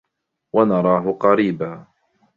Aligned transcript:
ونراه 0.55 1.05
قريبا 1.23 1.71